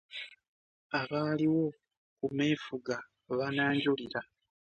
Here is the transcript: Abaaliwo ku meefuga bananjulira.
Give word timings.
Abaaliwo 0.99 1.63
ku 2.17 2.25
meefuga 2.37 2.95
bananjulira. 3.37 4.21